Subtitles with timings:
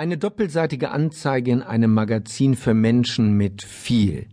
[0.00, 4.28] Eine doppelseitige Anzeige in einem Magazin für Menschen mit viel,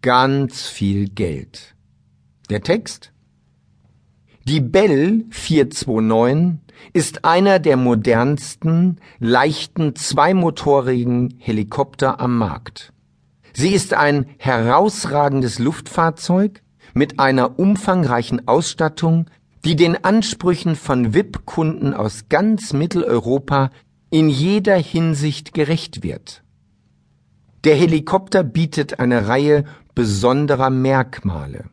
[0.00, 1.74] ganz viel Geld.
[2.48, 3.12] Der Text?
[4.48, 6.60] Die Bell 429
[6.94, 12.94] ist einer der modernsten, leichten zweimotorigen Helikopter am Markt.
[13.52, 16.62] Sie ist ein herausragendes Luftfahrzeug
[16.94, 19.26] mit einer umfangreichen Ausstattung,
[19.66, 23.70] die den Ansprüchen von VIP-Kunden aus ganz Mitteleuropa
[24.10, 26.42] in jeder Hinsicht gerecht wird.
[27.64, 29.64] Der Helikopter bietet eine Reihe
[29.94, 31.66] besonderer Merkmale.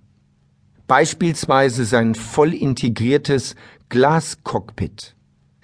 [0.88, 3.56] Beispielsweise sein voll integriertes
[3.90, 5.16] Glascockpit,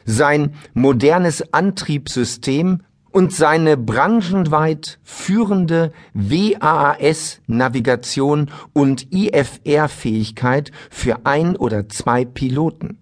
[0.06, 2.82] sein modernes Antriebssystem
[3.12, 12.98] und seine branchenweit führende WAAS-Navigation und IFR-Fähigkeit für ein oder zwei Piloten.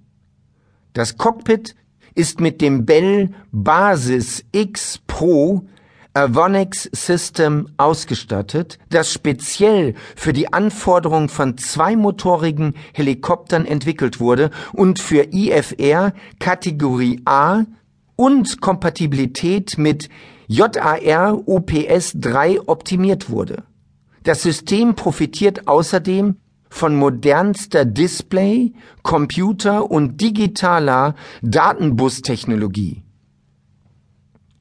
[0.93, 1.75] Das Cockpit
[2.15, 5.63] ist mit dem Bell Basis X Pro
[6.13, 15.33] Avonix System ausgestattet, das speziell für die Anforderung von zweimotorigen Helikoptern entwickelt wurde und für
[15.33, 17.63] IFR Kategorie A
[18.17, 20.09] und Kompatibilität mit
[20.47, 23.63] JAR OPS 3 optimiert wurde.
[24.23, 26.35] Das System profitiert außerdem
[26.71, 33.03] von modernster Display, Computer und digitaler Datenbustechnologie.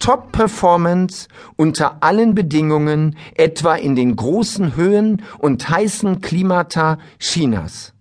[0.00, 7.94] Top-Performance unter allen Bedingungen, etwa in den großen Höhen und heißen Klimata Chinas.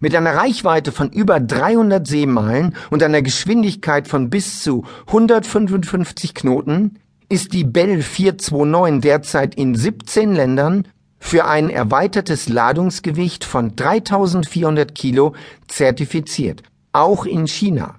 [0.00, 6.98] Mit einer Reichweite von über 300 Seemeilen und einer Geschwindigkeit von bis zu 155 Knoten
[7.28, 10.88] ist die Bell 429 derzeit in 17 Ländern
[11.22, 15.34] für ein erweitertes Ladungsgewicht von 3400 Kilo
[15.68, 17.94] zertifiziert, auch in China.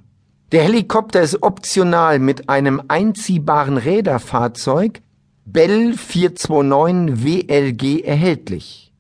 [0.52, 5.02] Der Helikopter ist optional mit einem einziehbaren Räderfahrzeug
[5.46, 8.94] Bell 429 WLG erhältlich.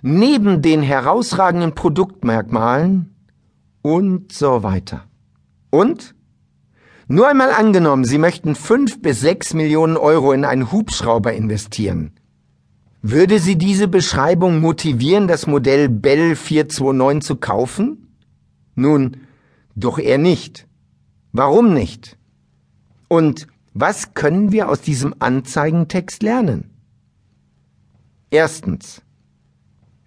[0.00, 3.12] Neben den herausragenden Produktmerkmalen
[3.82, 5.02] und so weiter.
[5.70, 6.14] Und?
[7.08, 12.12] Nur einmal angenommen, Sie möchten fünf bis sechs Millionen Euro in einen Hubschrauber investieren.
[13.06, 18.16] Würde Sie diese Beschreibung motivieren, das Modell Bell 429 zu kaufen?
[18.76, 19.18] Nun,
[19.74, 20.66] doch eher nicht.
[21.30, 22.16] Warum nicht?
[23.08, 26.70] Und was können wir aus diesem Anzeigentext lernen?
[28.30, 29.02] Erstens.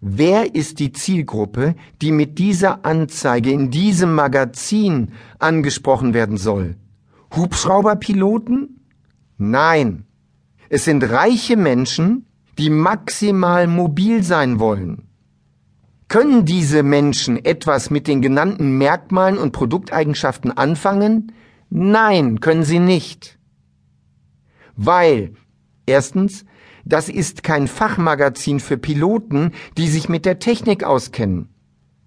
[0.01, 6.77] Wer ist die Zielgruppe, die mit dieser Anzeige in diesem Magazin angesprochen werden soll?
[7.35, 8.79] Hubschrauberpiloten?
[9.37, 10.05] Nein.
[10.69, 12.26] Es sind reiche Menschen,
[12.57, 15.07] die maximal mobil sein wollen.
[16.07, 21.33] Können diese Menschen etwas mit den genannten Merkmalen und Produkteigenschaften anfangen?
[21.69, 23.37] Nein, können sie nicht.
[24.77, 25.33] Weil,
[25.85, 26.45] erstens,
[26.85, 31.49] das ist kein Fachmagazin für Piloten, die sich mit der Technik auskennen.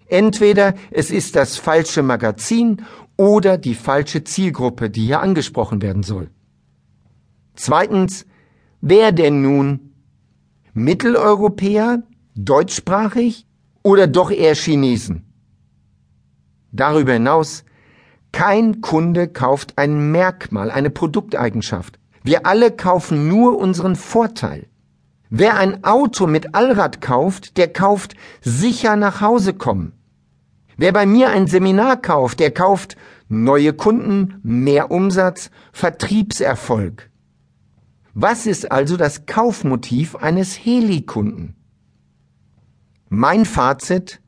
[0.07, 2.81] Entweder es ist das falsche Magazin
[3.17, 6.31] oder die falsche Zielgruppe, die hier angesprochen werden soll.
[7.55, 8.25] Zweitens,
[8.81, 9.90] wer denn nun
[10.73, 13.45] Mitteleuropäer, deutschsprachig
[13.83, 15.25] oder doch eher Chinesen?
[16.71, 17.65] Darüber hinaus,
[18.31, 21.99] kein Kunde kauft ein Merkmal, eine Produkteigenschaft.
[22.23, 24.67] Wir alle kaufen nur unseren Vorteil.
[25.29, 29.91] Wer ein Auto mit Allrad kauft, der kauft sicher nach Hause kommen.
[30.77, 32.95] Wer bei mir ein Seminar kauft, der kauft
[33.27, 37.10] neue Kunden, mehr Umsatz, Vertriebserfolg.
[38.13, 41.55] Was ist also das Kaufmotiv eines Heli-Kunden?
[43.07, 44.21] Mein Fazit,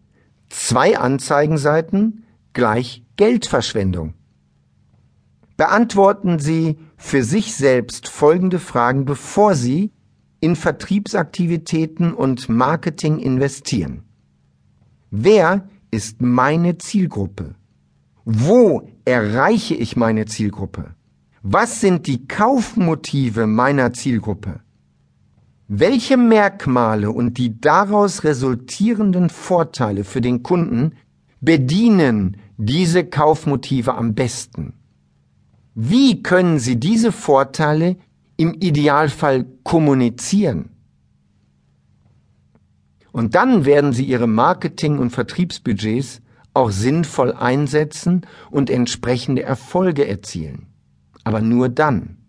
[0.49, 2.23] zwei Anzeigenseiten
[2.53, 4.13] gleich Geldverschwendung.
[5.57, 9.91] Beantworten Sie für sich selbst folgende Fragen, bevor Sie
[10.39, 14.03] in Vertriebsaktivitäten und Marketing investieren.
[15.11, 17.55] Wer ist meine Zielgruppe?
[18.25, 20.95] Wo erreiche ich meine Zielgruppe?
[21.45, 24.61] Was sind die Kaufmotive meiner Zielgruppe?
[25.67, 30.93] Welche Merkmale und die daraus resultierenden Vorteile für den Kunden
[31.41, 34.75] bedienen diese Kaufmotive am besten?
[35.75, 37.97] Wie können Sie diese Vorteile
[38.37, 40.69] im Idealfall kommunizieren?
[43.11, 46.21] Und dann werden Sie Ihre Marketing- und Vertriebsbudgets
[46.53, 50.67] auch sinnvoll einsetzen und entsprechende Erfolge erzielen
[51.23, 52.22] aber nur dann.